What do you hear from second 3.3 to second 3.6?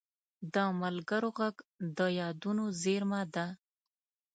ده